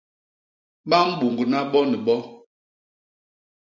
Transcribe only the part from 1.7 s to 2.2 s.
bo ni bo.